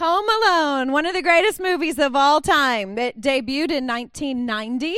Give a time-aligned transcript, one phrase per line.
[0.00, 2.96] Home Alone, one of the greatest movies of all time.
[2.96, 4.96] It debuted in 1990,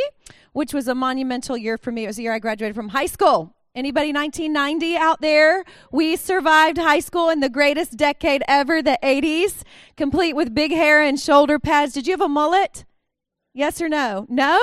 [0.53, 2.05] which was a monumental year for me.
[2.05, 3.53] It was the year I graduated from high school.
[3.75, 5.65] Anybody 1990 out there?
[5.91, 9.62] We survived high school in the greatest decade ever, the 80s,
[9.96, 11.95] complete with big hair and shoulder pads.
[11.95, 12.84] Did you have a mullet?
[13.53, 14.27] Yes or no?
[14.29, 14.61] No?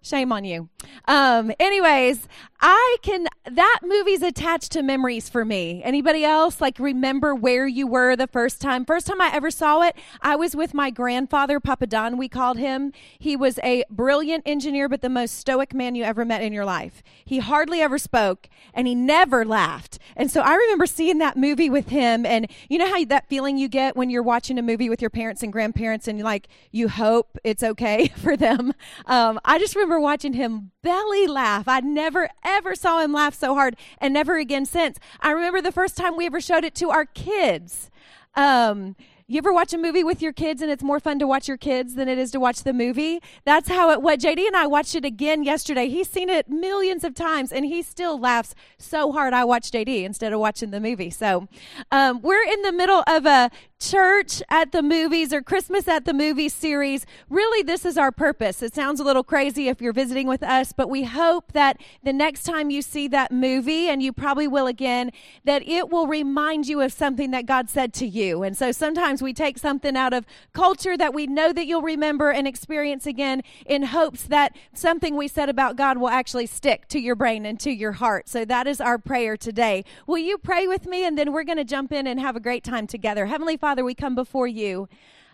[0.00, 0.70] Shame on you.
[1.06, 2.26] Um, anyways,
[2.64, 5.82] I can, that movie's attached to memories for me.
[5.82, 8.84] Anybody else like remember where you were the first time?
[8.84, 12.58] First time I ever saw it, I was with my grandfather, Papa Don, we called
[12.58, 12.92] him.
[13.18, 16.64] He was a brilliant engineer, but the most stoic man you ever met in your
[16.64, 17.02] life.
[17.24, 19.98] He hardly ever spoke and he never laughed.
[20.14, 22.24] And so I remember seeing that movie with him.
[22.24, 25.10] And you know how that feeling you get when you're watching a movie with your
[25.10, 28.72] parents and grandparents and like, you hope it's okay for them.
[29.06, 31.66] Um, I just remember watching him belly laugh.
[31.66, 34.98] I'd never ever saw him laugh so hard and never again since.
[35.20, 37.90] I remember the first time we ever showed it to our kids.
[38.34, 38.96] Um,
[39.32, 41.56] you ever watch a movie with your kids and it's more fun to watch your
[41.56, 43.20] kids than it is to watch the movie?
[43.44, 45.88] That's how it what JD and I watched it again yesterday.
[45.88, 50.04] He's seen it millions of times and he still laughs so hard I watch JD
[50.04, 51.08] instead of watching the movie.
[51.08, 51.48] So
[51.90, 53.50] um, we're in the middle of a
[53.82, 57.04] church at the movies or Christmas at the movies series.
[57.28, 58.62] Really, this is our purpose.
[58.62, 62.12] It sounds a little crazy if you're visiting with us, but we hope that the
[62.12, 65.10] next time you see that movie, and you probably will again,
[65.44, 68.44] that it will remind you of something that God said to you.
[68.44, 72.30] And so sometimes we take something out of culture that we know that you'll remember
[72.30, 77.00] and experience again in hopes that something we said about God will actually stick to
[77.00, 78.28] your brain and to your heart.
[78.28, 79.84] So that is our prayer today.
[80.06, 81.04] Will you pray with me?
[81.04, 83.26] And then we're going to jump in and have a great time together.
[83.26, 84.86] Heavenly Father, Father, we come before you,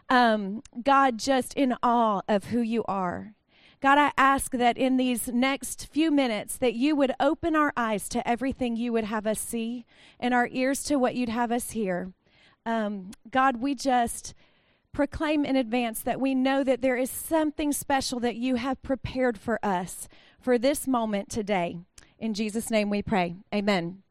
[0.08, 3.34] um, God, just in awe of who you are.
[3.80, 8.08] God, I ask that in these next few minutes that you would open our eyes
[8.10, 9.84] to everything you would have us see
[10.20, 12.12] and our ears to what you'd have us hear.
[12.64, 14.34] Um, God, we just
[14.92, 19.36] proclaim in advance that we know that there is something special that you have prepared
[19.36, 20.06] for us
[20.38, 21.80] for this moment today.
[22.20, 23.34] In Jesus' name we pray.
[23.52, 24.04] Amen.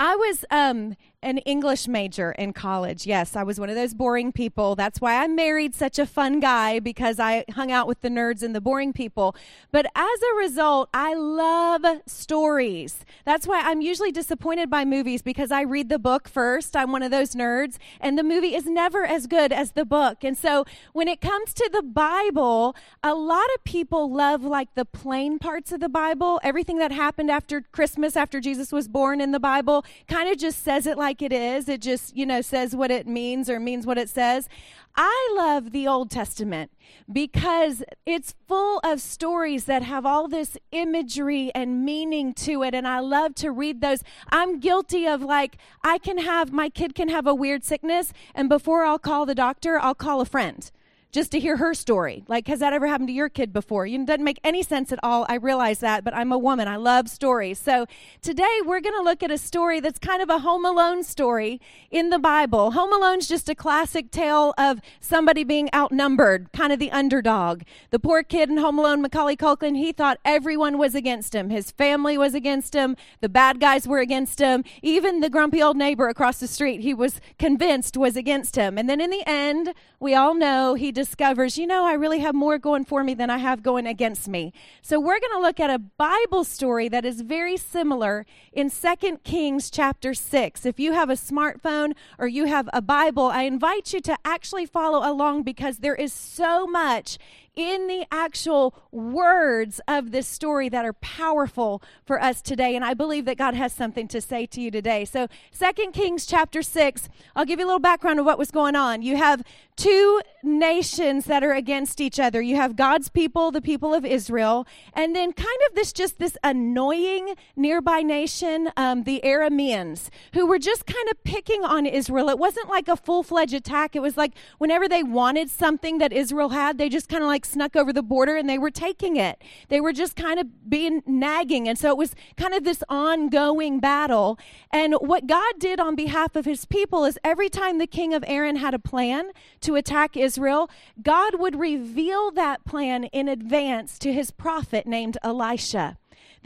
[0.00, 3.04] I was um, an English major in college.
[3.04, 4.76] Yes, I was one of those boring people.
[4.76, 8.40] That's why I married such a fun guy because I hung out with the nerds
[8.40, 9.34] and the boring people.
[9.72, 13.04] But as a result, I love stories.
[13.24, 16.76] That's why I'm usually disappointed by movies because I read the book first.
[16.76, 20.22] I'm one of those nerds, and the movie is never as good as the book.
[20.22, 24.84] And so when it comes to the Bible, a lot of people love like the
[24.84, 26.38] plain parts of the Bible.
[26.44, 30.62] Everything that happened after Christmas, after Jesus was born in the Bible, kind of just
[30.62, 31.70] says it like like it is.
[31.70, 34.46] It just, you know, says what it means or means what it says.
[34.94, 36.70] I love the Old Testament
[37.10, 42.74] because it's full of stories that have all this imagery and meaning to it.
[42.74, 44.02] And I love to read those.
[44.28, 48.50] I'm guilty of like, I can have, my kid can have a weird sickness, and
[48.50, 50.70] before I'll call the doctor, I'll call a friend
[51.10, 52.22] just to hear her story.
[52.28, 53.86] Like, has that ever happened to your kid before?
[53.86, 55.24] It doesn't make any sense at all.
[55.28, 56.68] I realize that, but I'm a woman.
[56.68, 57.58] I love stories.
[57.58, 57.86] So
[58.20, 61.60] today we're going to look at a story that's kind of a Home Alone story
[61.90, 62.72] in the Bible.
[62.72, 67.62] Home Alone's just a classic tale of somebody being outnumbered, kind of the underdog.
[67.90, 71.48] The poor kid in Home Alone, Macaulay Culkin, he thought everyone was against him.
[71.48, 72.96] His family was against him.
[73.20, 74.62] The bad guys were against him.
[74.82, 78.76] Even the grumpy old neighbor across the street, he was convinced was against him.
[78.76, 82.34] And then in the end, we all know he discovers, you know, I really have
[82.34, 84.52] more going for me than I have going against me.
[84.82, 89.18] So we're going to look at a Bible story that is very similar in 2
[89.22, 90.66] Kings chapter 6.
[90.66, 94.66] If you have a smartphone or you have a Bible, I invite you to actually
[94.66, 97.16] follow along because there is so much
[97.58, 102.76] in the actual words of this story that are powerful for us today.
[102.76, 105.04] And I believe that God has something to say to you today.
[105.04, 108.76] So, Second Kings chapter 6, I'll give you a little background of what was going
[108.76, 109.02] on.
[109.02, 109.42] You have
[109.76, 112.40] two nations that are against each other.
[112.40, 116.36] You have God's people, the people of Israel, and then kind of this just this
[116.44, 122.28] annoying nearby nation, um, the Arameans, who were just kind of picking on Israel.
[122.28, 123.96] It wasn't like a full fledged attack.
[123.96, 127.44] It was like whenever they wanted something that Israel had, they just kind of like
[127.48, 129.42] snuck over the border and they were taking it.
[129.68, 131.68] They were just kind of being nagging.
[131.68, 134.38] And so it was kind of this ongoing battle.
[134.72, 138.24] And what God did on behalf of his people is every time the king of
[138.26, 139.30] Aram had a plan
[139.62, 140.70] to attack Israel,
[141.02, 145.98] God would reveal that plan in advance to his prophet named Elisha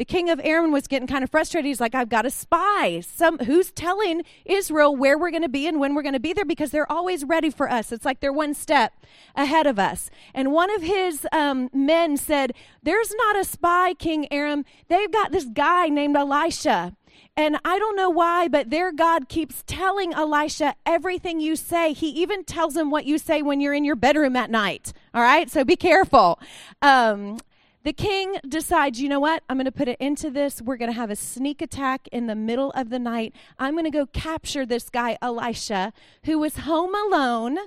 [0.02, 1.64] the king of Aram was getting kind of frustrated.
[1.64, 2.98] He's like, I've got a spy.
[3.06, 6.32] Some who's telling Israel where we're going to be and when we're going to be
[6.32, 7.92] there because they're always ready for us.
[7.92, 8.94] It's like they're one step
[9.36, 10.10] ahead of us.
[10.34, 12.52] And one of his um, men said,
[12.82, 14.64] "There's not a spy, King Aram.
[14.88, 16.96] They've got this guy named Elisha."
[17.36, 21.92] And I don't know why, but their God keeps telling Elisha everything you say.
[21.92, 24.92] He even tells him what you say when you're in your bedroom at night.
[25.14, 26.40] All right, so be careful.
[26.82, 27.38] Um,
[27.84, 29.42] the king decides, you know what?
[29.48, 30.62] I'm going to put it into this.
[30.62, 33.34] We're going to have a sneak attack in the middle of the night.
[33.58, 35.92] I'm going to go capture this guy, Elisha,
[36.24, 37.58] who was home alone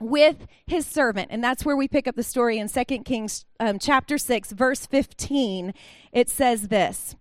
[0.00, 3.80] with his servant and that's where we pick up the story in 2 kings um,
[3.80, 5.74] chapter 6 verse 15
[6.12, 7.16] it says this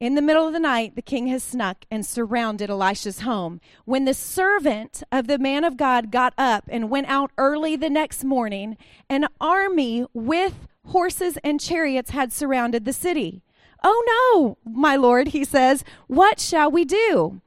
[0.00, 3.60] in the middle of the night, the king has snuck and surrounded Elisha's home.
[3.84, 7.88] When the servant of the man of God got up and went out early the
[7.88, 8.76] next morning,
[9.08, 13.42] an army with horses and chariots had surrounded the city.
[13.82, 17.40] Oh no, my lord, he says, what shall we do?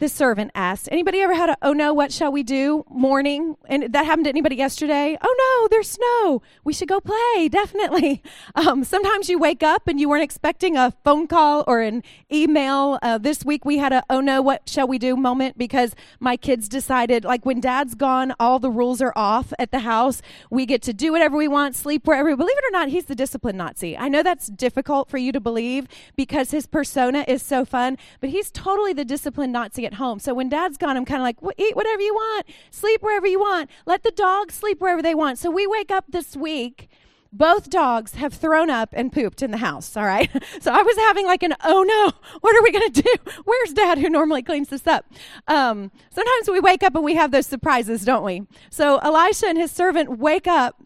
[0.00, 0.88] The servant asked.
[0.90, 3.54] Anybody ever had a, oh no, what shall we do morning?
[3.66, 5.16] And that happened to anybody yesterday?
[5.22, 6.42] Oh no, there's snow.
[6.64, 8.20] We should go play, definitely.
[8.56, 12.02] Um, sometimes you wake up and you weren't expecting a phone call or an
[12.32, 12.98] email.
[13.02, 16.36] Uh, this week we had a, oh no, what shall we do moment because my
[16.36, 20.22] kids decided, like when dad's gone, all the rules are off at the house.
[20.50, 22.34] We get to do whatever we want, sleep wherever.
[22.36, 23.96] Believe it or not, he's the discipline Nazi.
[23.96, 25.86] I know that's difficult for you to believe
[26.16, 30.18] because his persona is so fun, but he's totally the discipline Nazi at home.
[30.18, 33.40] So when dad's gone, I'm kind of like, eat whatever you want, sleep wherever you
[33.40, 35.38] want, let the dogs sleep wherever they want.
[35.38, 36.88] So we wake up this week.
[37.32, 40.30] Both dogs have thrown up and pooped in the house, all right?
[40.60, 43.32] So I was having like an, oh no, what are we to do?
[43.44, 45.04] Where's dad who normally cleans this up?
[45.48, 48.42] Um, sometimes we wake up and we have those surprises, don't we?
[48.70, 50.80] So Elisha and his servant wake up.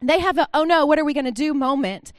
[0.00, 2.12] They have a, oh no, what are we to do moment.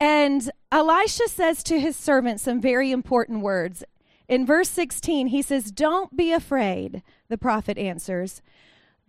[0.00, 3.84] And Elisha says to his servant some very important words.
[4.30, 8.40] In verse 16, he says, Don't be afraid, the prophet answers.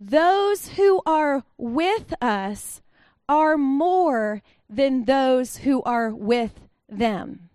[0.00, 2.82] Those who are with us
[3.28, 7.50] are more than those who are with them.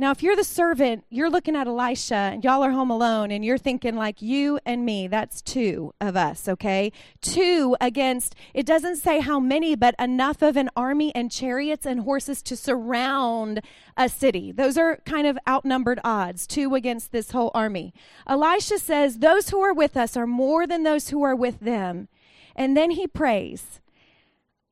[0.00, 3.44] Now, if you're the servant, you're looking at Elisha, and y'all are home alone, and
[3.44, 5.08] you're thinking like you and me.
[5.08, 6.92] That's two of us, okay?
[7.20, 12.02] Two against, it doesn't say how many, but enough of an army and chariots and
[12.02, 13.60] horses to surround
[13.96, 14.52] a city.
[14.52, 17.92] Those are kind of outnumbered odds, two against this whole army.
[18.24, 22.06] Elisha says, Those who are with us are more than those who are with them.
[22.54, 23.80] And then he prays,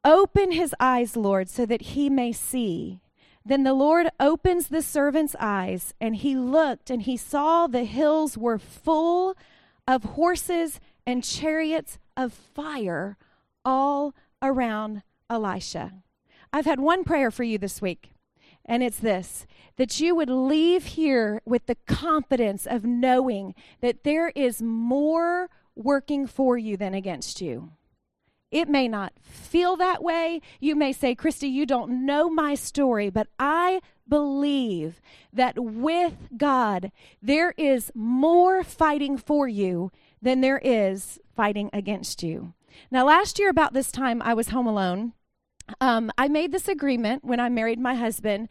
[0.04, 3.00] Open his eyes, Lord, so that he may see.
[3.46, 8.36] Then the Lord opens the servant's eyes, and he looked, and he saw the hills
[8.36, 9.36] were full
[9.86, 13.16] of horses and chariots of fire
[13.64, 15.92] all around Elisha.
[16.52, 18.10] I've had one prayer for you this week,
[18.64, 19.46] and it's this
[19.76, 26.26] that you would leave here with the confidence of knowing that there is more working
[26.26, 27.70] for you than against you.
[28.56, 30.40] It may not feel that way.
[30.60, 34.98] You may say, Christy, you don't know my story, but I believe
[35.30, 39.92] that with God, there is more fighting for you
[40.22, 42.54] than there is fighting against you.
[42.90, 45.12] Now, last year, about this time, I was home alone.
[45.78, 48.48] Um, I made this agreement when I married my husband.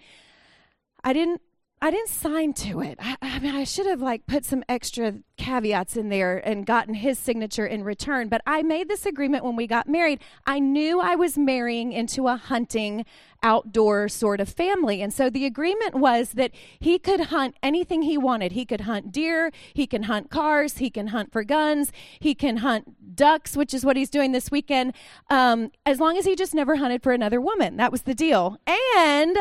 [1.04, 1.42] I didn't
[1.82, 2.98] I didn't sign to it.
[3.02, 6.96] I, I, mean, I should have like put some extra caveats in there and gotten
[6.96, 8.30] his signature in return.
[8.30, 10.20] But I made this agreement when we got married.
[10.48, 13.06] I knew I was marrying into a hunting
[13.44, 15.02] outdoor sort of family.
[15.02, 18.54] And so the agreement was that he could hunt anything he wanted.
[18.54, 22.58] He could hunt deer, he can hunt cars, he can hunt for guns, he can
[22.58, 24.94] hunt ducks, which is what he's doing this weekend,
[25.30, 27.78] um, as long as he just never hunted for another woman.
[27.78, 28.58] That was the deal.
[28.98, 29.38] And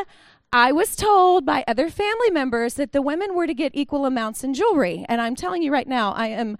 [0.56, 4.44] I was told by other family members that the women were to get equal amounts
[4.44, 5.04] in jewelry.
[5.08, 6.58] And I'm telling you right now, I am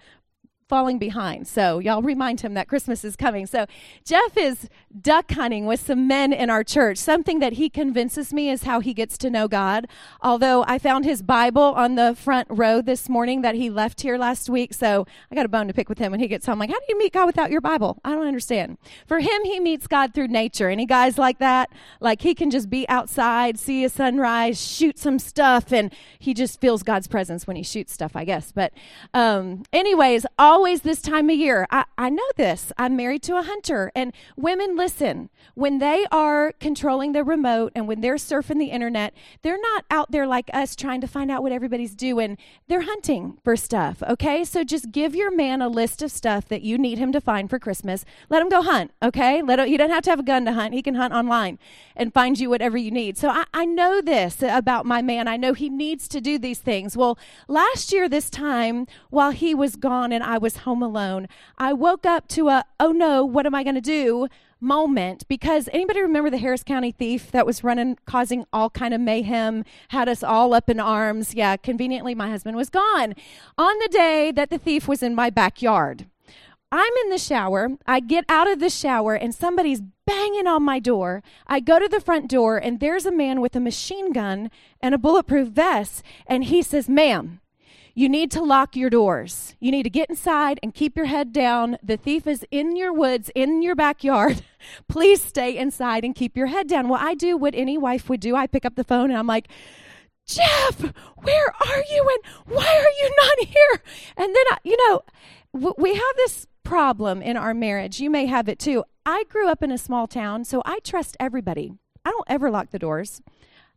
[0.69, 1.47] falling behind.
[1.47, 3.47] So y'all remind him that Christmas is coming.
[3.47, 3.67] So
[4.05, 4.69] Jeff is
[4.99, 6.97] duck hunting with some men in our church.
[6.99, 9.87] Something that he convinces me is how he gets to know God.
[10.23, 14.17] Although I found his Bible on the front row this morning that he left here
[14.17, 14.73] last week.
[14.73, 16.59] So I got a bone to pick with him when he gets home.
[16.59, 17.99] Like, how do you meet God without your Bible?
[18.05, 18.79] I don't understand.
[19.07, 20.71] For him, he meets God through nature.
[20.71, 21.71] Any guys like that?
[22.01, 26.61] Like he can just be outside, see a sunrise, shoot some stuff, and he just
[26.61, 28.51] feels God's presence when he shoots stuff, I guess.
[28.51, 28.73] But
[29.13, 31.67] um, anyways, all always this time of year.
[31.73, 32.73] I, I know this.
[32.79, 33.91] I'm married to a hunter.
[33.93, 39.13] And women, listen, when they are controlling the remote and when they're surfing the internet,
[39.43, 42.39] they're not out there like us trying to find out what everybody's doing.
[42.69, 44.45] They're hunting for stuff, okay?
[44.45, 47.51] So just give your man a list of stuff that you need him to find
[47.51, 48.05] for Christmas.
[48.31, 49.43] Let him go hunt, okay?
[49.43, 50.73] Let him, you don't have to have a gun to hunt.
[50.73, 51.59] He can hunt online
[51.97, 53.19] and find you whatever you need.
[53.19, 55.27] So I, I know this about my man.
[55.27, 56.97] I know he needs to do these things.
[56.97, 57.19] Well,
[57.49, 62.07] last year, this time, while he was gone and I was home alone, I woke
[62.07, 64.29] up to a, oh no, what am I going to do?
[64.61, 69.01] moment because anybody remember the Harris County thief that was running causing all kind of
[69.01, 73.15] mayhem had us all up in arms yeah conveniently my husband was gone
[73.59, 76.07] on the day that the thief was in my backyard
[76.77, 77.69] I'm in the shower.
[77.87, 81.23] I get out of the shower and somebody's banging on my door.
[81.47, 84.93] I go to the front door and there's a man with a machine gun and
[84.93, 86.03] a bulletproof vest.
[86.27, 87.39] And he says, Ma'am,
[87.95, 89.55] you need to lock your doors.
[89.61, 91.79] You need to get inside and keep your head down.
[91.83, 94.43] The thief is in your woods, in your backyard.
[94.89, 96.89] Please stay inside and keep your head down.
[96.89, 98.35] Well, I do what any wife would do.
[98.35, 99.49] I pick up the phone and I'm like,
[100.27, 100.81] Jeff,
[101.17, 103.83] where are you and why are you not here?
[104.17, 105.03] And then, I, you know,
[105.79, 108.01] we have this problem in our marriage.
[108.01, 108.85] You may have it too.
[109.07, 111.75] I grew up in a small town, so I trust everybody.
[112.05, 113.23] I don't ever lock the doors.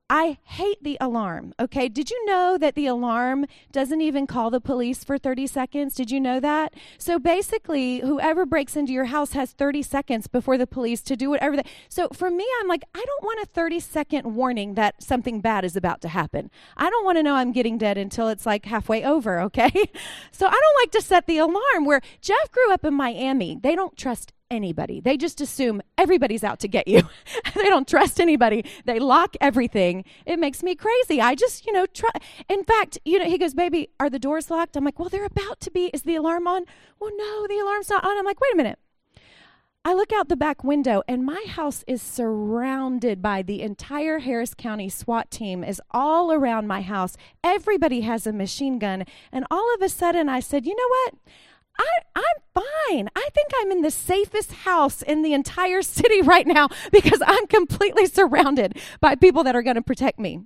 [0.10, 1.54] I hate the alarm.
[1.60, 1.90] Okay.
[1.90, 5.96] Did you know that the alarm doesn't even call the police for 30 seconds?
[5.96, 6.74] Did you know that?
[6.98, 11.30] So basically, whoever breaks into your house has 30 seconds before the police to do
[11.30, 11.64] whatever they.
[11.90, 15.66] So for me, I'm like, I don't want a 30 second warning that something bad
[15.66, 16.52] is about to happen.
[16.78, 19.28] I don't want to know I'm getting dead until it's like halfway over.
[19.48, 19.72] Okay.
[20.32, 23.58] So I don't like to set the alarm where Jeff grew up in Miami.
[23.62, 25.00] They don't trust anybody.
[25.00, 27.02] They just assume everybody's out to get you.
[27.56, 28.66] they don't trust anybody.
[28.86, 30.06] They lock everything.
[30.26, 31.22] It makes me crazy.
[31.22, 32.12] I just, you know, try.
[32.50, 35.26] In fact, you know, he goes, "Baby, are the doors locked?" I'm like, "Well, they're
[35.26, 35.88] about to be.
[35.94, 36.66] Is the alarm on?"
[37.00, 38.80] "Well, no, the alarm's not on." I'm like, "Wait a minute."
[39.88, 44.54] I look out the back window and my house is surrounded by the entire Harris
[44.54, 47.16] County SWAT team is all around my house.
[47.42, 49.06] Everybody has a machine gun.
[49.32, 51.14] And all of a sudden I said, "You know what?
[51.78, 53.10] I, I'm fine.
[53.16, 57.48] I think I'm in the safest house in the entire city right now because I'm
[57.48, 60.42] completely surrounded by people that are going to protect me.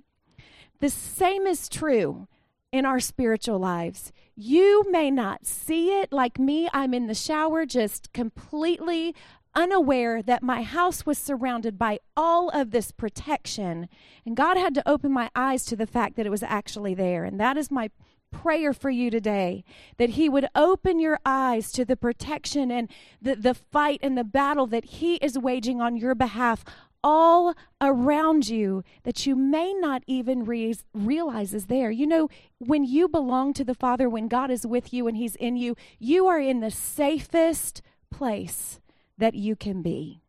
[0.80, 2.26] The same is true
[2.72, 4.12] in our spiritual lives.
[4.34, 6.68] You may not see it like me.
[6.72, 9.14] I'm in the shower just completely
[9.54, 13.88] unaware that my house was surrounded by all of this protection.
[14.24, 17.24] And God had to open my eyes to the fact that it was actually there.
[17.24, 17.90] And that is my
[18.32, 19.64] prayer for you today
[19.98, 22.88] that He would open your eyes to the protection and
[23.20, 26.64] the, the fight and the battle that He is waging on your behalf
[27.04, 31.90] all around you that you may not even re- realize is there.
[31.90, 35.36] You know, when you belong to the Father, when God is with you and He's
[35.36, 38.80] in you, you are in the safest place
[39.18, 40.22] that you can be.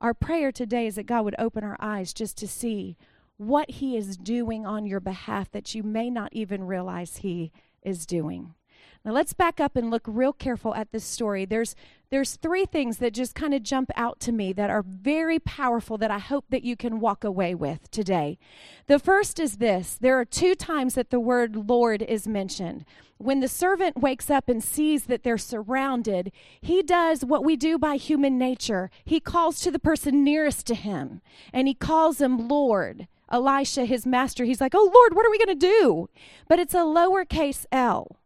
[0.00, 2.96] Our prayer today is that God would open our eyes just to see
[3.38, 7.50] what He is doing on your behalf that you may not even realize He
[7.82, 8.54] is doing.
[9.04, 11.44] Now let's back up and look real careful at this story.
[11.44, 11.74] There's
[12.10, 15.98] there's three things that just kind of jump out to me that are very powerful
[15.98, 18.38] that I hope that you can walk away with today.
[18.86, 19.98] The first is this.
[20.00, 22.86] There are two times that the word Lord is mentioned.
[23.18, 27.78] When the servant wakes up and sees that they're surrounded, he does what we do
[27.78, 28.90] by human nature.
[29.04, 31.20] He calls to the person nearest to him
[31.52, 33.06] and he calls him Lord.
[33.30, 36.08] Elisha, his master, he's like, Oh Lord, what are we going to do?
[36.48, 38.16] But it's a lowercase l.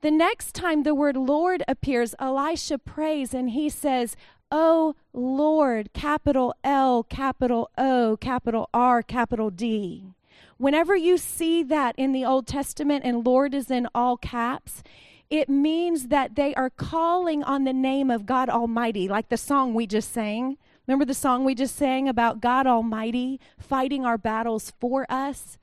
[0.00, 4.16] The next time the word Lord appears, Elisha prays and he says,
[4.50, 10.14] Oh Lord, capital L, capital O, capital R, capital D.
[10.56, 14.82] Whenever you see that in the Old Testament and Lord is in all caps,
[15.30, 19.72] it means that they are calling on the name of God Almighty, like the song
[19.74, 20.58] we just sang.
[20.90, 25.56] Remember the song we just sang about God Almighty fighting our battles for us?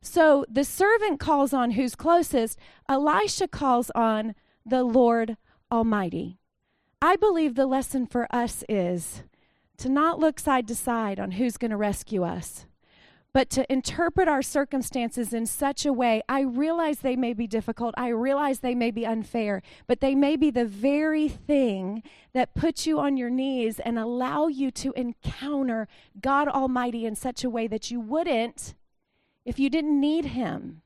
[0.00, 2.58] So the servant calls on who's closest.
[2.88, 5.36] Elisha calls on the Lord
[5.70, 6.40] Almighty.
[7.00, 9.22] I believe the lesson for us is
[9.76, 12.66] to not look side to side on who's going to rescue us,
[13.36, 16.22] but to interpret our circumstances in such a way.
[16.26, 20.36] I realize they may be difficult, I realize they may be unfair, but they may
[20.36, 22.02] be the very thing
[22.32, 25.86] that puts you on your knees and allow you to encounter
[26.18, 28.74] God Almighty in such a way that you wouldn't
[29.44, 30.80] if you didn't need Him.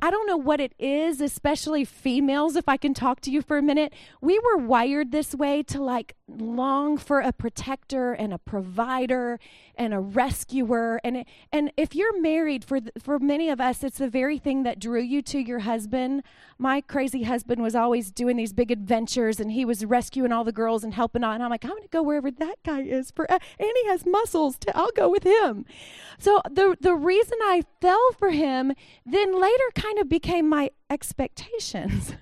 [0.00, 3.58] I don't know what it is, especially females, if I can talk to you for
[3.58, 3.92] a minute.
[4.20, 9.38] We were wired this way to like long for a protector and a provider
[9.74, 11.00] and a rescuer.
[11.04, 14.78] And and if you're married for for many of us it's the very thing that
[14.78, 16.22] drew you to your husband.
[16.58, 20.52] My crazy husband was always doing these big adventures and he was rescuing all the
[20.52, 21.34] girls and helping out.
[21.34, 23.88] And I'm like I'm going to go wherever that guy is for uh, and he
[23.88, 25.64] has muscles to, I'll go with him.
[26.18, 28.72] So the the reason I fell for him
[29.04, 32.14] then later kind of became my expectations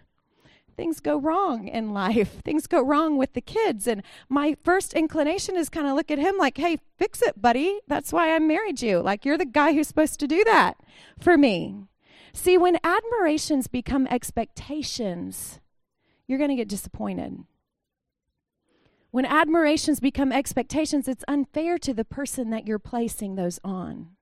[0.81, 2.41] things go wrong in life.
[2.45, 3.87] Things go wrong with the kids.
[3.87, 7.81] And my first inclination is kind of look at him like, hey, fix it, buddy.
[7.87, 9.01] That's why I married you.
[9.01, 10.79] Like, you're the guy who's supposed to do that
[11.21, 11.85] for me.
[12.33, 15.61] See, when admirations become expectations,
[16.27, 17.45] you're going to get disappointed.
[19.11, 24.13] When admirations become expectations, it's unfair to the person that you're placing those on.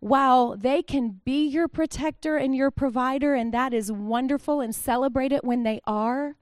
[0.00, 5.30] While they can be your protector and your provider, and that is wonderful and celebrate
[5.30, 6.36] it when they are,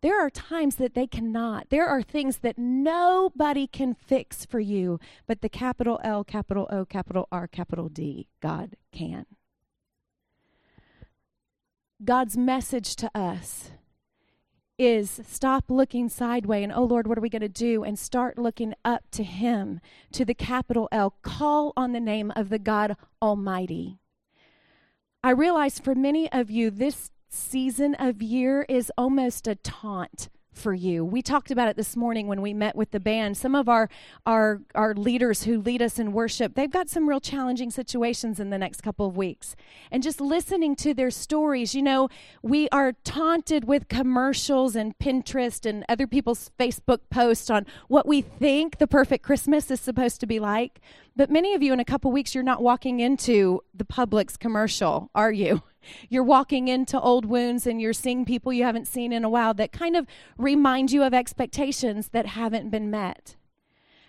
[0.00, 1.68] there are times that they cannot.
[1.68, 6.84] There are things that nobody can fix for you, but the capital L, capital O,
[6.84, 9.26] capital R, capital D, God can.
[12.02, 13.72] God's message to us
[14.80, 17.84] is stop looking sideways and, oh Lord, what are we going to do?
[17.84, 19.80] And start looking up to Him,
[20.12, 21.14] to the capital L.
[21.20, 23.98] Call on the name of the God Almighty.
[25.22, 30.74] I realize for many of you, this season of year is almost a taunt for
[30.74, 31.04] you.
[31.04, 33.36] We talked about it this morning when we met with the band.
[33.36, 33.88] Some of our
[34.26, 38.50] our our leaders who lead us in worship, they've got some real challenging situations in
[38.50, 39.56] the next couple of weeks.
[39.90, 42.08] And just listening to their stories, you know,
[42.42, 48.20] we are taunted with commercials and Pinterest and other people's Facebook posts on what we
[48.20, 50.80] think the perfect Christmas is supposed to be like.
[51.16, 55.10] But many of you in a couple weeks you're not walking into the Publix commercial,
[55.14, 55.62] are you?
[56.08, 59.54] You're walking into old wounds and you're seeing people you haven't seen in a while
[59.54, 60.06] that kind of
[60.36, 63.36] remind you of expectations that haven't been met.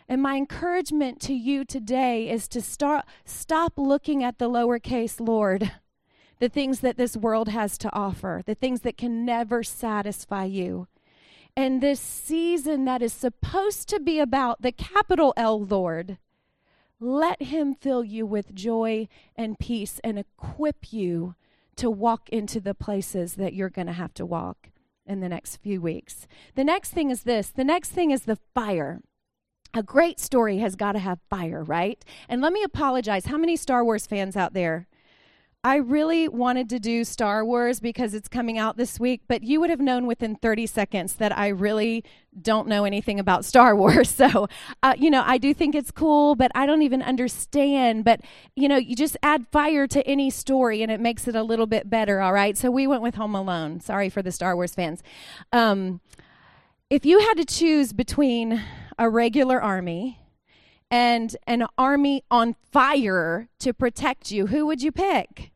[0.08, 5.72] And my encouragement to you today is to start stop looking at the lowercase Lord,
[6.40, 10.88] the things that this world has to offer, the things that can never satisfy you.
[11.56, 16.18] And this season that is supposed to be about the capital L Lord,
[17.00, 21.36] let him fill you with joy and peace and equip you
[21.82, 24.70] to walk into the places that you're going to have to walk
[25.08, 26.28] in the next few weeks.
[26.54, 29.02] The next thing is this the next thing is the fire.
[29.74, 32.04] A great story has got to have fire, right?
[32.30, 33.26] And let me apologize.
[33.26, 34.88] How many Star Wars fans out there?
[35.64, 39.60] I really wanted to do Star Wars because it's coming out this week, but you
[39.60, 42.04] would have known within 30 seconds that I really
[42.42, 44.10] don't know anything about Star Wars.
[44.10, 44.48] So,
[44.82, 48.04] uh, you know, I do think it's cool, but I don't even understand.
[48.04, 48.22] But,
[48.56, 51.68] you know, you just add fire to any story and it makes it a little
[51.68, 52.58] bit better, all right?
[52.58, 53.82] So we went with Home Alone.
[53.82, 55.04] Sorry for the Star Wars fans.
[55.54, 56.02] Um,
[56.90, 58.64] if you had to choose between
[58.98, 60.21] a regular army,
[60.92, 65.52] and an army on fire to protect you, who would you pick?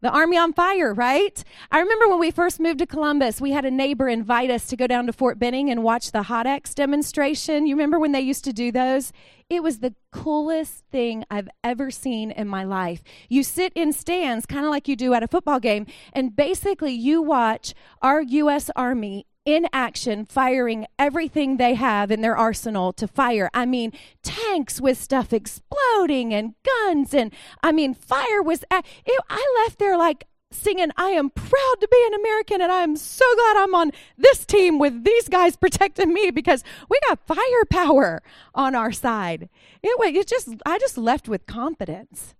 [0.00, 1.42] The Army on Fire, right?
[1.70, 4.76] I remember when we first moved to Columbus, we had a neighbor invite us to
[4.76, 7.66] go down to Fort Benning and watch the Hot X demonstration.
[7.66, 9.12] You remember when they used to do those?
[9.48, 13.02] It was the coolest thing I've ever seen in my life.
[13.30, 16.92] You sit in stands, kind of like you do at a football game, and basically
[16.92, 17.72] you watch
[18.02, 18.70] our U.S.
[18.76, 23.50] Army in action, firing everything they have in their arsenal to fire.
[23.52, 28.64] I mean, tanks with stuff exploding and guns, and I mean, fire was.
[28.70, 32.72] At, it, I left there like singing, I am proud to be an American, and
[32.72, 36.98] I am so glad I'm on this team with these guys protecting me because we
[37.08, 38.22] got firepower
[38.54, 39.48] on our side.
[39.82, 42.34] It, was it just, I just left with confidence.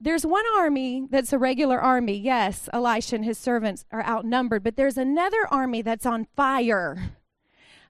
[0.00, 2.16] There's one army that's a regular army.
[2.16, 7.14] Yes, Elisha and his servants are outnumbered, but there's another army that's on fire.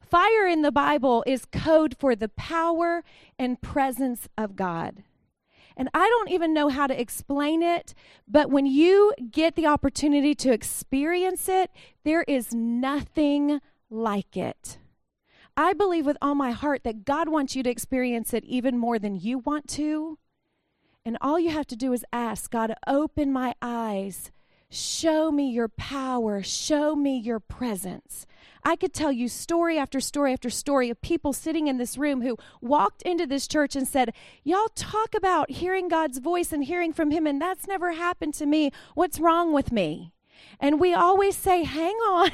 [0.01, 3.05] Fire in the Bible is code for the power
[3.39, 5.03] and presence of God.
[5.77, 7.95] And I don't even know how to explain it,
[8.27, 11.71] but when you get the opportunity to experience it,
[12.05, 14.79] there is nothing like it.
[15.59, 18.99] I believe with all my heart that God wants you to experience it even more
[18.99, 20.19] than you want to.
[21.09, 24.31] And all you have to do is ask God, open my eyes.
[24.69, 26.43] Show me your power.
[26.43, 28.27] Show me your presence.
[28.63, 32.21] I could tell you story after story after story of people sitting in this room
[32.21, 34.13] who walked into this church and said,
[34.45, 38.45] Y'all talk about hearing God's voice and hearing from Him, and that's never happened to
[38.45, 38.71] me.
[38.95, 40.13] What's wrong with me?
[40.61, 42.33] And we always say, Hang on.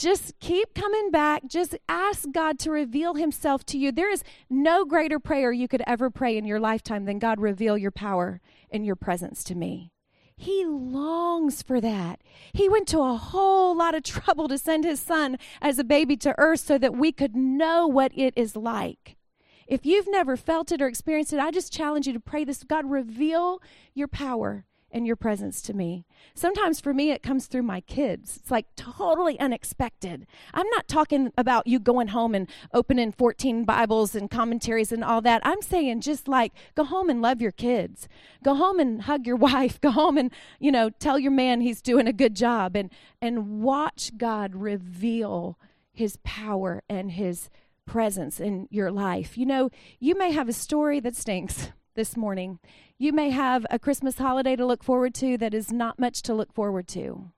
[0.00, 1.42] Just keep coming back.
[1.46, 3.92] Just ask God to reveal Himself to you.
[3.92, 7.76] There is no greater prayer you could ever pray in your lifetime than God reveal
[7.76, 9.92] your power and your presence to me.
[10.36, 12.22] He longs for that.
[12.54, 16.16] He went to a whole lot of trouble to send his son as a baby
[16.16, 19.18] to earth so that we could know what it is like.
[19.66, 22.64] If you've never felt it or experienced it, I just challenge you to pray this
[22.64, 23.60] God, reveal
[23.94, 26.04] your power and your presence to me.
[26.34, 28.36] Sometimes for me, it comes through my kids.
[28.36, 30.26] It's like totally unexpected.
[30.52, 35.20] I'm not talking about you going home and opening 14 Bibles and commentaries and all
[35.22, 35.42] that.
[35.44, 38.08] I'm saying just like go home and love your kids.
[38.42, 39.80] Go home and hug your wife.
[39.80, 43.62] Go home and, you know, tell your man he's doing a good job and and
[43.62, 45.58] watch God reveal
[45.92, 47.50] his power and his
[47.86, 49.36] presence in your life.
[49.36, 52.58] You know, you may have a story that stinks this morning.
[52.96, 56.32] You may have a Christmas holiday to look forward to that is not much to
[56.32, 57.30] look forward to.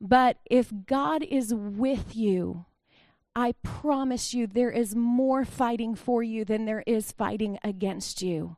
[0.00, 2.64] But if God is with you,
[3.36, 8.56] I promise you, there is more fighting for you than there is fighting against you.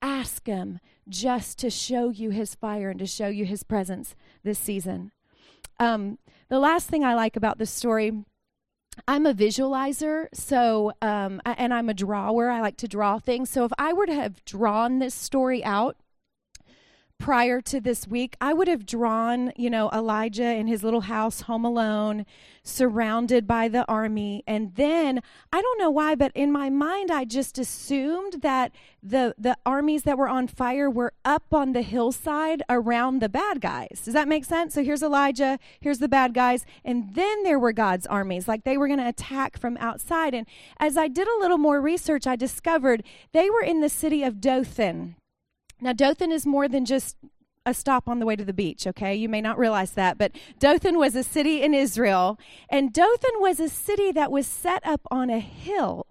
[0.00, 4.60] Ask Him just to show you His fire and to show you His presence this
[4.60, 5.10] season.
[5.80, 6.18] Um,
[6.50, 8.12] the last thing I like about this story
[9.08, 12.50] I'm a visualizer, so um, and I'm a drawer.
[12.50, 13.50] I like to draw things.
[13.50, 15.96] So if I were to have drawn this story out
[17.22, 21.42] prior to this week, I would have drawn, you know, Elijah in his little house,
[21.42, 22.26] home alone,
[22.64, 24.42] surrounded by the army.
[24.44, 28.72] And then I don't know why, but in my mind, I just assumed that
[29.04, 33.60] the the armies that were on fire were up on the hillside around the bad
[33.60, 34.02] guys.
[34.04, 34.74] Does that make sense?
[34.74, 38.76] So here's Elijah, here's the bad guys, and then there were God's armies, like they
[38.76, 40.34] were going to attack from outside.
[40.34, 40.48] And
[40.80, 44.40] as I did a little more research, I discovered they were in the city of
[44.40, 45.14] Dothan.
[45.82, 47.16] Now, Dothan is more than just
[47.66, 49.14] a stop on the way to the beach, okay?
[49.14, 53.58] You may not realize that, but Dothan was a city in Israel, and Dothan was
[53.58, 56.06] a city that was set up on a hill.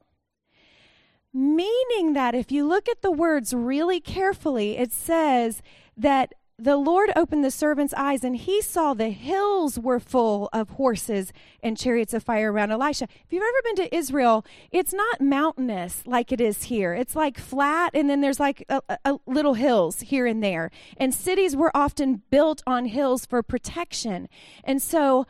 [1.33, 5.61] Meaning that if you look at the words really carefully, it says
[5.95, 10.69] that the Lord opened the servant's eyes, and he saw the hills were full of
[10.69, 13.05] horses and chariots of fire around Elisha.
[13.05, 16.93] If you've ever been to Israel, it's not mountainous like it is here.
[16.93, 20.69] It's like flat, and then there's like a, a little hills here and there.
[20.97, 24.29] And cities were often built on hills for protection.
[24.63, 25.25] And so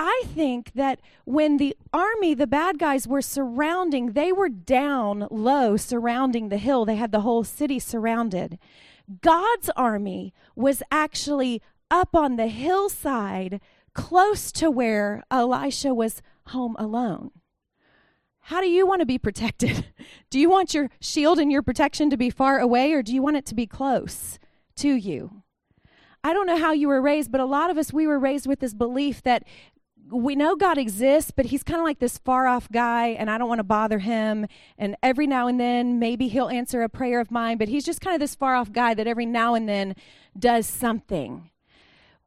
[0.00, 5.76] I think that when the army, the bad guys were surrounding, they were down low
[5.76, 6.84] surrounding the hill.
[6.84, 8.60] They had the whole city surrounded.
[9.20, 13.60] God's army was actually up on the hillside
[13.92, 17.32] close to where Elisha was home alone.
[18.42, 19.86] How do you want to be protected?
[20.30, 23.20] do you want your shield and your protection to be far away, or do you
[23.20, 24.38] want it to be close
[24.76, 25.42] to you?
[26.22, 28.46] I don't know how you were raised, but a lot of us, we were raised
[28.46, 29.44] with this belief that
[30.10, 33.38] we know God exists, but he's kind of like this far off guy, and I
[33.38, 34.46] don't want to bother him.
[34.76, 38.00] And every now and then, maybe he'll answer a prayer of mine, but he's just
[38.00, 39.94] kind of this far off guy that every now and then
[40.38, 41.50] does something.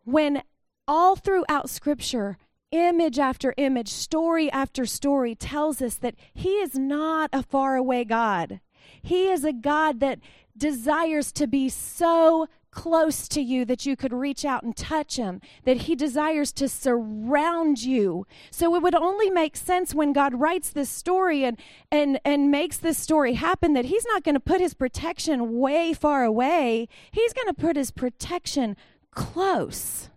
[0.03, 0.43] When
[0.87, 2.37] all throughout Scripture,
[2.71, 8.03] image after image, story after story tells us that he is not a far away
[8.03, 8.61] God.
[9.01, 10.19] He is a God that
[10.57, 15.41] desires to be so close to you that you could reach out and touch him,
[15.65, 18.25] that he desires to surround you.
[18.49, 21.57] So it would only make sense when God writes this story and
[21.91, 25.93] and and makes this story happen that he's not going to put his protection way
[25.93, 26.87] far away.
[27.11, 28.75] He's going to put his protection
[29.11, 30.09] close.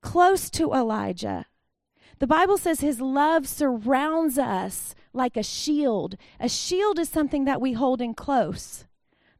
[0.00, 1.46] Close to Elijah.
[2.20, 6.16] The Bible says his love surrounds us like a shield.
[6.40, 8.86] A shield is something that we hold in close.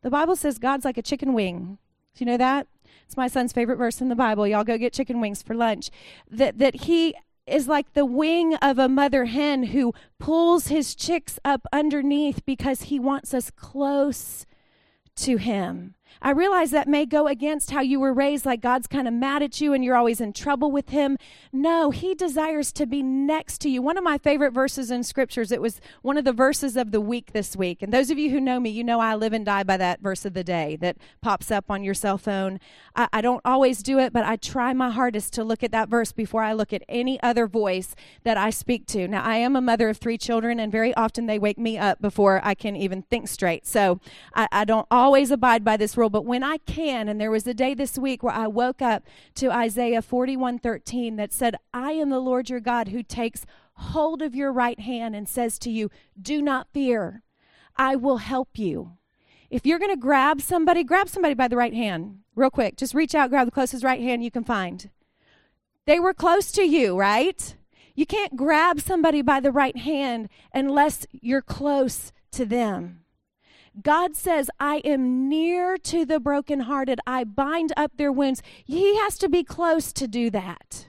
[0.03, 1.79] The Bible says God's like a chicken wing.
[2.19, 2.67] Do you know that?
[3.07, 4.45] It's my son's favorite verse in the Bible.
[4.45, 5.89] Y'all go get chicken wings for lunch.
[6.29, 7.15] That that he
[7.47, 12.83] is like the wing of a mother hen who pulls his chicks up underneath because
[12.83, 14.47] he wants us close
[15.15, 15.95] to him.
[16.21, 19.43] I realize that may go against how you were raised, like God's kind of mad
[19.43, 21.17] at you and you're always in trouble with Him.
[21.53, 23.83] No, He desires to be next to you.
[23.83, 27.01] One of my favorite verses in scriptures, it was one of the verses of the
[27.01, 27.83] week this week.
[27.83, 30.01] And those of you who know me, you know I live and die by that
[30.01, 32.61] verse of the day that pops up on your cell phone.
[32.97, 35.89] I, I don't always do it, but I try my hardest to look at that
[35.89, 37.95] verse before I look at any other voice
[38.25, 39.07] that I speak to.
[39.07, 42.01] Now, I am a mother of three children, and very often they wake me up
[42.01, 43.67] before I can even think straight.
[43.67, 44.01] So
[44.35, 47.47] I, I don't always abide by this rule but when I can, and there was
[47.47, 52.11] a day this week where I woke up to Isaiah 41:13 that said, "I am
[52.11, 55.91] the Lord your God who takes hold of your right hand and says to you,
[56.21, 57.23] do not fear.
[57.77, 58.93] I will help you."
[59.51, 62.21] If you're going to grab somebody, grab somebody by the right hand.
[62.35, 62.77] Real quick.
[62.77, 64.91] Just reach out, grab the closest right hand you can find.
[65.87, 67.57] They were close to you, right?
[67.95, 73.01] You can't grab somebody by the right hand unless you're close to them.
[73.83, 77.01] God says, I am near to the brokenhearted.
[77.07, 78.43] I bind up their wounds.
[78.65, 80.89] He has to be close to do that.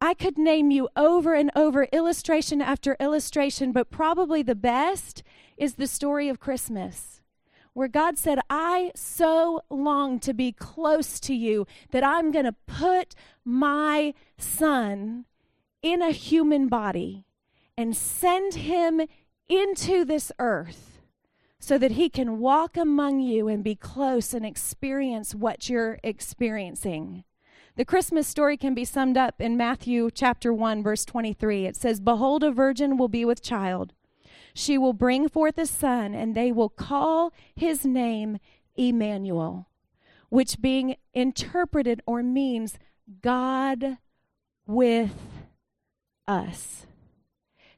[0.00, 5.22] I could name you over and over, illustration after illustration, but probably the best
[5.58, 7.20] is the story of Christmas,
[7.74, 12.54] where God said, I so long to be close to you that I'm going to
[12.66, 15.26] put my son
[15.82, 17.26] in a human body
[17.76, 19.02] and send him
[19.48, 20.89] into this earth
[21.60, 27.22] so that he can walk among you and be close and experience what you're experiencing.
[27.76, 31.66] The Christmas story can be summed up in Matthew chapter 1 verse 23.
[31.66, 33.92] It says, "Behold a virgin will be with child.
[34.54, 38.38] She will bring forth a son and they will call his name
[38.74, 39.68] Emmanuel,
[40.30, 42.78] which being interpreted or means
[43.20, 43.98] God
[44.66, 45.14] with
[46.26, 46.86] us."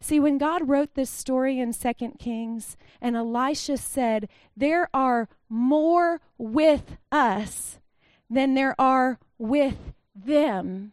[0.03, 6.21] See, when God wrote this story in Second Kings, and Elisha said, There are more
[6.37, 7.79] with us
[8.29, 10.93] than there are with them.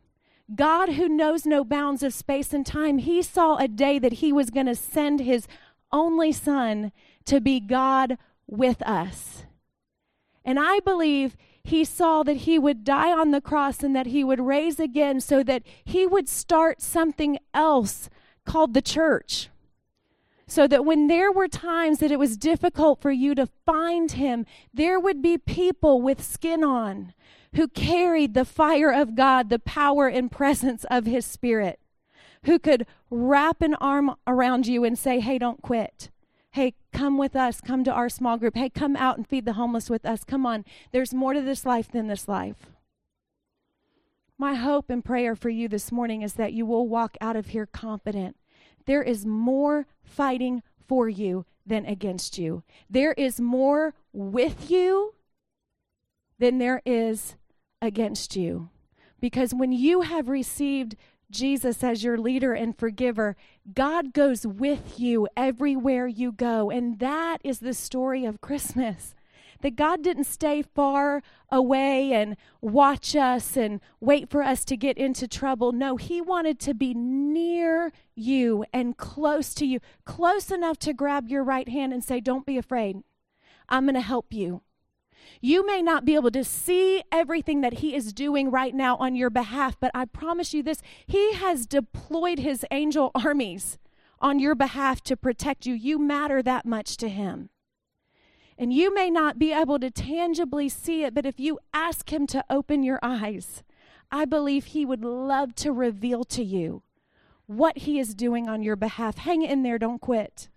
[0.54, 4.32] God, who knows no bounds of space and time, he saw a day that he
[4.32, 5.48] was going to send his
[5.92, 6.92] only son
[7.26, 9.44] to be God with us.
[10.46, 14.24] And I believe he saw that he would die on the cross and that he
[14.24, 18.08] would raise again so that he would start something else
[18.50, 19.50] called the church.
[20.48, 24.48] So that when there were times that it was difficult for you to find him,
[24.74, 27.14] there would be people with skin on
[27.54, 31.80] who carried the fire of God, the power and presence of his spirit,
[32.46, 36.10] who could wrap an arm around you and say, Hey, don't quit.
[36.52, 37.62] Hey, come with us.
[37.62, 38.56] Come to our small group.
[38.56, 40.24] Hey, come out and feed the homeless with us.
[40.24, 40.66] Come on.
[40.92, 42.72] There's more to this life than this life.
[44.40, 47.48] My hope and prayer for you this morning is that you will walk out of
[47.48, 48.36] here confident.
[48.90, 52.64] There is more fighting for you than against you.
[52.90, 55.14] There is more with you
[56.40, 57.36] than there is
[57.84, 58.72] against you.
[59.22, 60.96] Because when you have received
[61.30, 63.38] Jesus as your leader and forgiver,
[63.72, 66.72] God goes with you everywhere you go.
[66.72, 69.14] And that is the story of Christmas.
[69.62, 74.98] That God didn't stay far away and watch us and wait for us to get
[74.98, 75.72] into trouble.
[75.72, 81.28] No, He wanted to be near you and close to you, close enough to grab
[81.28, 83.04] your right hand and say, Don't be afraid.
[83.68, 84.62] I'm going to help you.
[85.42, 89.16] You may not be able to see everything that He is doing right now on
[89.16, 93.78] your behalf, but I promise you this He has deployed His angel armies
[94.20, 95.74] on your behalf to protect you.
[95.74, 97.50] You matter that much to Him.
[98.60, 102.28] And you may not be able to tangibly see it, but if you ask Him
[102.28, 103.64] to open your eyes,
[104.12, 106.84] I believe He would love to reveal to you
[107.48, 109.20] what He is doing on your behalf.
[109.20, 110.50] Hang in there, don't quit.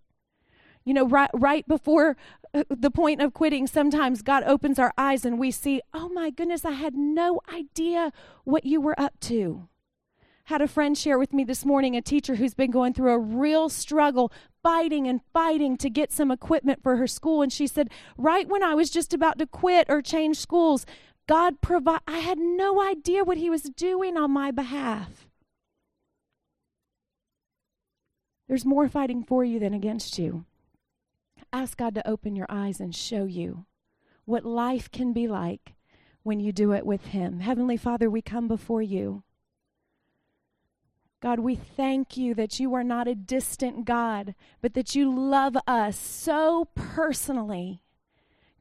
[0.85, 2.17] You know, right, right before
[2.53, 6.31] uh, the point of quitting, sometimes God opens our eyes and we see, oh my
[6.31, 8.13] goodness, I had no idea
[8.43, 9.69] what you were up to.
[10.47, 13.19] Had a friend share with me this morning, a teacher who's been going through a
[13.19, 17.43] real struggle, fighting and fighting to get some equipment for her school.
[17.43, 20.87] And she said, right when I was just about to quit or change schools,
[21.27, 25.29] God provide I had no idea what he was doing on my behalf.
[28.49, 30.45] There's more fighting for you than against you.
[31.53, 33.67] Ask God to open your eyes and show you
[34.25, 35.75] what life can be like
[36.23, 37.41] when you do it with Him.
[37.41, 39.23] Heavenly Father, we come before you.
[41.23, 45.57] God, we thank you that you are not a distant God, but that you love
[45.69, 47.81] us so personally.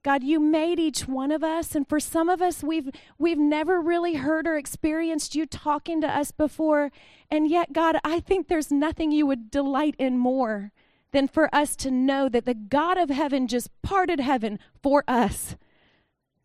[0.03, 3.81] God, you made each one of us, and for some of us, we've we've never
[3.81, 6.91] really heard or experienced you talking to us before.
[7.31, 10.71] And yet, God, I think there's nothing you would delight in more
[11.13, 15.55] than for us to know that the God of heaven just parted heaven for us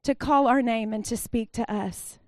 [0.02, 2.18] to call our name and to speak to us.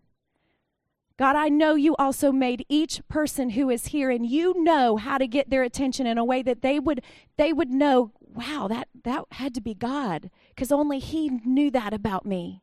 [1.19, 5.19] God, I know you also made each person who is here and you know how
[5.19, 7.03] to get their attention in a way that they would
[7.37, 11.93] they would know, wow, that that had to be God because only he knew that
[11.93, 12.63] about me.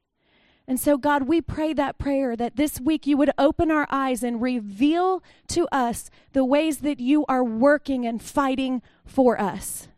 [0.68, 4.24] And so, God, we pray that prayer that this week you would open our eyes
[4.24, 9.89] and reveal to us the ways that you are working and fighting for us.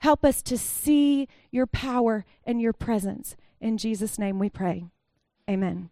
[0.00, 3.36] Help us to see your power and your presence.
[3.60, 4.86] In Jesus' name we pray.
[5.48, 5.90] Amen.